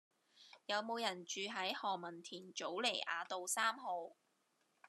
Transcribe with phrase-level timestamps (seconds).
[0.65, 4.15] 有無人住喺何文田棗梨雅道三號